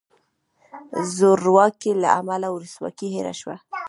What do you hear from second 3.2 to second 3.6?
شوه.